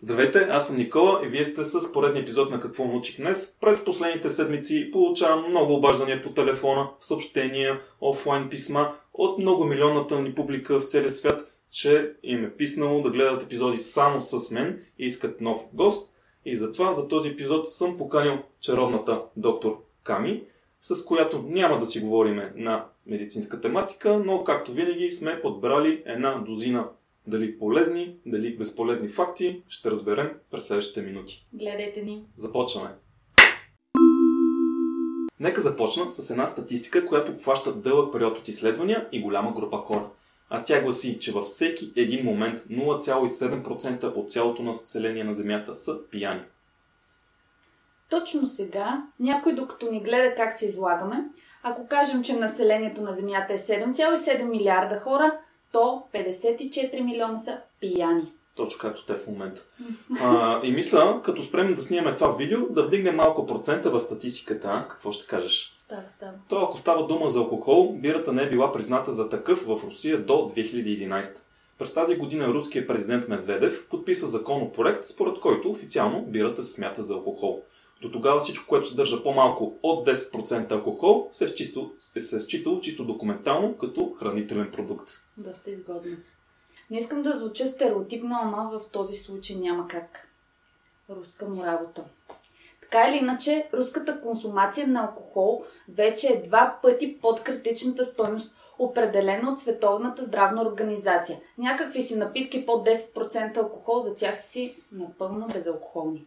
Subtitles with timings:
[0.00, 3.56] Здравейте, аз съм Никола и вие сте с поредния епизод на Какво научих днес.
[3.60, 10.34] През последните седмици получавам много обаждания по телефона, съобщения, офлайн писма от много милионната ни
[10.34, 15.06] публика в целия свят, че им е писнало да гледат епизоди само с мен и
[15.06, 16.12] искат нов гост.
[16.44, 20.42] И затова за този епизод съм поканил чаровната доктор Ками,
[20.82, 26.34] с която няма да си говориме на медицинска тематика, но както винаги сме подбрали една
[26.34, 26.88] дозина
[27.28, 31.46] дали полезни, дали безполезни факти, ще разберем през следващите минути.
[31.52, 32.24] Гледайте ни.
[32.36, 32.90] Започваме.
[35.40, 40.06] Нека започна с една статистика, която обхваща дълъг период от изследвания и голяма група хора.
[40.50, 45.98] А тя гласи, че във всеки един момент 0,7% от цялото население на Земята са
[46.10, 46.42] пияни.
[48.10, 51.24] Точно сега, някой докато ни гледа как се излагаме,
[51.62, 55.38] ако кажем, че населението на Земята е 7,7 милиарда хора,
[55.72, 58.32] то 54 милиона са пияни.
[58.56, 59.64] Точно както те в момента.
[60.20, 64.86] А, и мисля, като спрем да снимаме това видео, да вдигнем малко процента в статистиката.
[64.90, 65.74] Какво ще кажеш?
[65.76, 66.32] Става, става.
[66.48, 70.24] То ако става дума за алкохол, бирата не е била призната за такъв в Русия
[70.24, 71.36] до 2011.
[71.78, 77.14] През тази година руският президент Медведев подписа законопроект, според който официално бирата се смята за
[77.14, 77.62] алкохол.
[78.02, 82.80] До тогава всичко, което съдържа по-малко от 10% алкохол, се е, считало, се е считало
[82.80, 85.10] чисто документално като хранителен продукт.
[85.38, 86.16] Доста изгодно.
[86.90, 90.28] Не искам да звуча стереотипно, ама в този случай няма как.
[91.10, 92.04] Руска му работа.
[92.80, 99.52] Така или иначе, руската консумация на алкохол вече е два пъти под критичната стойност, определена
[99.52, 101.40] от Световната здравна организация.
[101.58, 106.26] Някакви си напитки под 10% алкохол, за тях си напълно безалкохолни.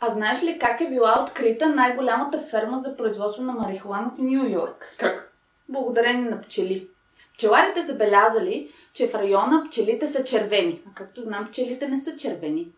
[0.00, 4.50] А знаеш ли как е била открита най-голямата ферма за производство на марихуана в Нью
[4.50, 4.96] Йорк?
[4.98, 5.32] Как?
[5.68, 6.88] Благодарение на пчели.
[7.34, 10.82] Пчеларите забелязали, че в района пчелите са червени.
[10.90, 12.68] А както знам, пчелите не са червени.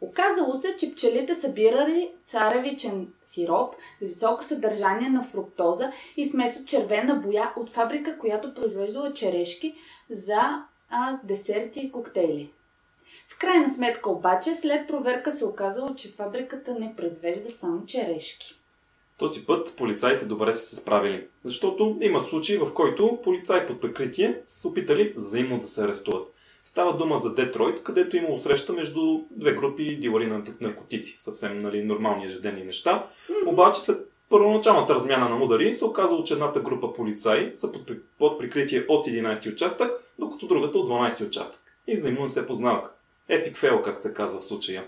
[0.00, 6.66] Оказало се, че пчелите събирали царевичен сироп с високо съдържание на фруктоза и смес от
[6.66, 9.74] червена боя от фабрика, която произвеждала черешки
[10.10, 12.52] за а, десерти и коктейли.
[13.28, 18.54] В крайна сметка обаче, след проверка се оказало, че фабриката не произвежда само черешки.
[19.18, 24.40] Този път полицаите добре са се справили, защото има случаи, в който полицаи под прикритие
[24.46, 26.28] са се опитали взаимно да се арестуват.
[26.64, 31.16] Става дума за Детройт, където имало среща между две групи дилари на наркотици.
[31.18, 33.06] Съвсем нали, нормални ежедневни неща.
[33.30, 33.48] Mm-hmm.
[33.48, 38.38] Обаче след първоначалната размяна на удари се оказало, че едната група полицаи са под, под
[38.38, 41.60] прикритие от 11 участък, докато другата от 12 участък.
[41.86, 42.94] И взаимно не се познаваха.
[43.28, 44.84] Епик фейл, как се казва в случая.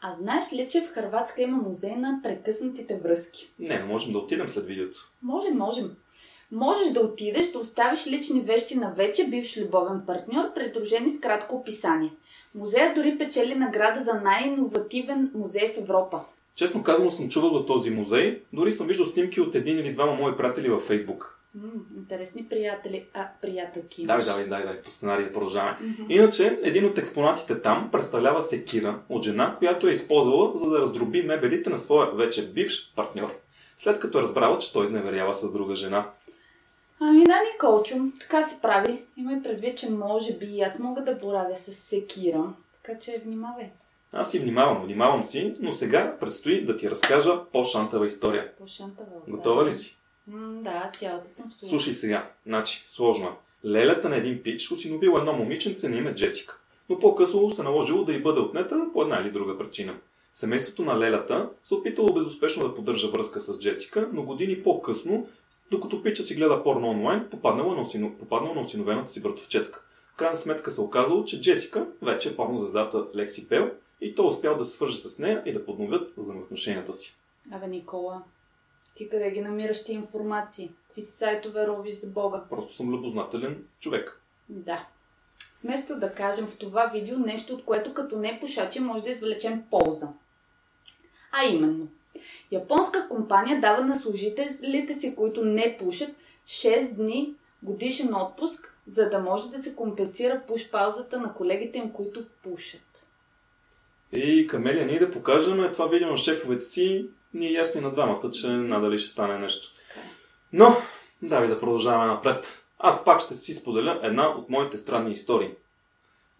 [0.00, 3.52] А знаеш ли, че в Харватска има музей на прекъснатите връзки?
[3.58, 5.12] Не, можем да отидем след видеото.
[5.22, 5.96] Можем, можем.
[6.52, 11.56] Можеш да отидеш да оставиш лични вещи на вече бивш любовен партньор, придружени с кратко
[11.56, 12.10] описание.
[12.54, 16.20] Музеят дори печели награда за най-инновативен музей в Европа.
[16.54, 20.14] Честно казано съм чувал за този музей, дори съм виждал снимки от един или двама
[20.14, 21.37] мои приятели във Фейсбук.
[21.96, 24.26] Интересни приятели, а приятелки Давай, имаш.
[24.26, 25.76] давай, давай, давай, по сценарий да продължаваме.
[25.80, 26.02] Мгм.
[26.08, 31.22] Иначе, един от експонатите там представлява секира от жена, която е използвала за да раздроби
[31.22, 33.34] мебелите на своя вече бивш партньор.
[33.76, 36.10] След като е разбрала, че той изневерява с друга жена.
[37.00, 39.02] Ами да, Николчо, така се прави.
[39.16, 42.44] Имай предвид, че може би и аз мога да боравя с секира.
[42.72, 43.70] Така че внимавай.
[44.12, 48.52] Аз си внимавам, внимавам си, но сега предстои да ти разкажа по-шантава история.
[48.58, 49.08] По-шантава.
[49.28, 49.97] Готова ли си?
[50.28, 51.70] М, да, цялата съм слух.
[51.70, 52.30] Слушай сега.
[52.46, 53.68] Значи, сложно е.
[53.68, 56.58] Лелята на един пич осиновила едно момиченце на име Джесика.
[56.88, 59.94] Но по-късно се наложило да й бъде отнета по една или друга причина.
[60.34, 65.26] Семейството на Лелята се опитало безуспешно да поддържа връзка с Джесика, но години по-късно,
[65.70, 68.14] докато пича си гледа порно онлайн, попаднала на, осино...
[68.18, 69.82] попаднала на осиновената си братовчетка.
[70.14, 74.56] В крайна сметка се оказало, че Джесика вече е порнозвездата Лекси Бел и той успял
[74.56, 77.16] да се свърже с нея и да подновят взаимоотношенията си.
[77.52, 78.22] Абе, Никола,
[78.98, 80.70] ти къде ги намираш ти информации?
[80.86, 82.44] Какви си сайтове ровиш за Бога?
[82.50, 84.20] Просто съм любознателен човек.
[84.48, 84.86] Да.
[85.64, 89.62] Вместо да кажем в това видео нещо, от което като не пушачи може да извлечем
[89.70, 90.08] полза.
[91.32, 91.88] А именно,
[92.50, 96.10] японска компания дава на служителите си, които не пушат,
[96.46, 101.92] 6 дни годишен отпуск, за да може да се компенсира пуш паузата на колегите им,
[101.92, 103.08] които пушат.
[104.12, 107.90] И Камелия, ние да покажем това видео на шефовете си, ни е ясно и на
[107.90, 109.68] двамата, че надали ще стане нещо.
[109.96, 110.00] Е.
[110.52, 110.76] Но,
[111.22, 112.64] давай да продължаваме напред.
[112.78, 115.50] Аз пак ще си споделя една от моите странни истории.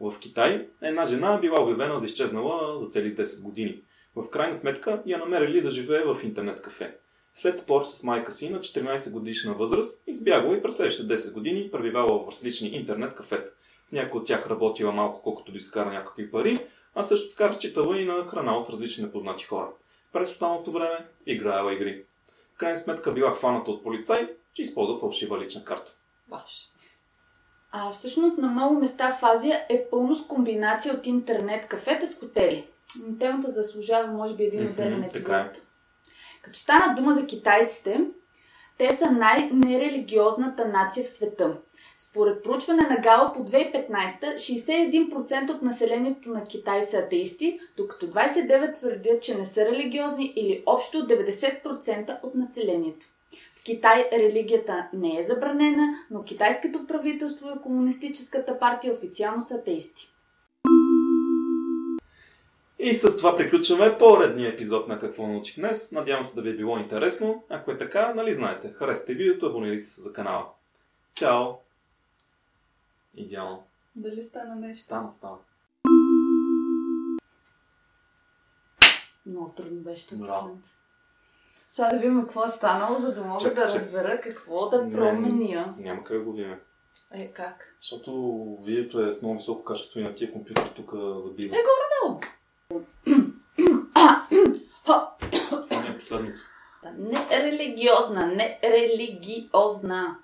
[0.00, 3.82] В Китай една жена била обявена за изчезнала за цели 10 години.
[4.16, 6.96] В крайна сметка я намерили да живее в интернет кафе.
[7.34, 11.70] След спор с майка си на 14 годишна възраст, избягала и през следващите 10 години
[11.70, 13.52] пребивала в различни интернет кафета.
[13.92, 18.04] Някой от тях работила малко, колкото да изкара някакви пари, а също така разчитала и
[18.04, 19.68] на храна от различни непознати хора.
[20.12, 22.04] През останалото време играела игри.
[22.54, 25.92] В крайна сметка била хваната от полицай, че използва фалшива лична карта.
[26.28, 26.68] Баш.
[27.72, 32.18] А всъщност на много места в Азия е пълно с комбинация от интернет кафета с
[32.18, 32.68] хотели.
[33.20, 35.32] Темата заслужава, може би, един отделен така епизод.
[35.32, 35.68] е.
[36.42, 38.00] Като стана дума за китайците,
[38.78, 41.56] те са най-нерелигиозната нация в света.
[42.00, 48.74] Според проучване на Гало по 2015, 61% от населението на Китай са атеисти, докато 29%
[48.74, 53.06] твърдят, че не са религиозни или общо 90% от населението.
[53.54, 60.08] В Китай религията не е забранена, но китайското правителство и комунистическата партия официално са атеисти.
[62.78, 65.92] И с това приключваме поредния епизод на Какво научих днес.
[65.92, 67.44] Надявам се да ви е било интересно.
[67.48, 70.46] Ако е така, нали знаете, харесайте видеото, абонирайте се за канала.
[71.14, 71.67] Чао!
[73.18, 73.62] Идеално.
[73.96, 74.82] Дали стана нещо?
[74.84, 75.36] Стана, стана.
[79.26, 80.26] Много трудно беше Браво.
[80.26, 80.68] последното.
[81.68, 83.80] Сега да видим какво е станало, за да мога Чакай, да чакай.
[83.80, 84.92] разбера какво да Не.
[84.92, 85.74] променя.
[85.78, 86.56] Няма как да го видим.
[87.12, 87.76] Е, как?
[87.80, 88.12] Защото
[88.62, 91.56] видеото е с много високо качество и на тия компютри тук забива.
[91.56, 92.20] Е, горе-долу.
[94.86, 96.36] Това не е последното.
[96.82, 100.18] Да, не религиозна, не религиозна.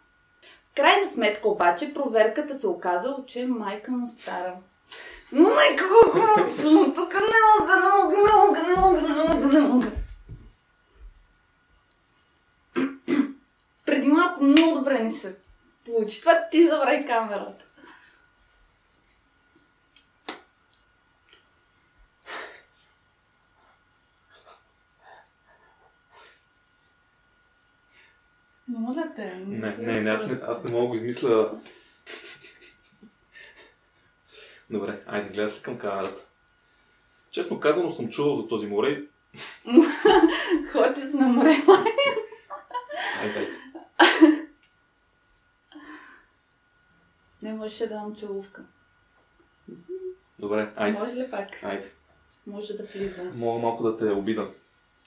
[0.77, 4.57] Крайна сметка обаче проверката се оказало, че майка му стара.
[5.33, 9.61] Майка му, съм тук не мога, не мога, не мога, не мога, не мога, не
[9.61, 9.91] мога.
[13.87, 15.37] Преди малко много добре ни се
[15.87, 16.21] получи.
[16.21, 17.65] Това ти забрави камерата.
[28.79, 29.35] Моля те.
[29.47, 31.61] Не, не, не, аз не, аз не мога да го измисля.
[34.71, 36.23] Добре, айде, гледаш ли към камерата?
[37.31, 39.03] Честно казано съм чувал за този море.
[40.73, 41.57] Ходи с на море.
[43.23, 43.53] Айде, айде.
[47.43, 48.65] Не можеше да дам целувка.
[50.39, 50.99] Добре, айде.
[50.99, 51.63] Може ли пак?
[51.63, 51.93] Айде.
[52.47, 53.33] Може да влизам.
[53.39, 54.51] Мога малко да те обида.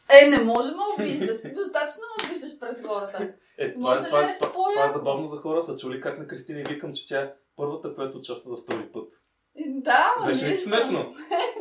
[0.09, 1.41] Е, не може ме обиждаш.
[1.41, 3.33] Ти достатъчно ме обиждаш през хората.
[3.57, 5.77] Е, това, Може е, ли това, е, това, това е забавно за хората.
[5.77, 9.11] Чули как на Кристина и викам, че тя е първата, която участва за втори път.
[9.69, 11.13] Да, ма Беше ли смешно?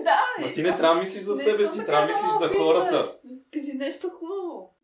[0.05, 2.59] Да, Ма не ти не трябва да мислиш за себе си, трябва да мислиш за
[2.59, 3.05] хората.
[3.53, 4.76] Кажи нещо хубаво.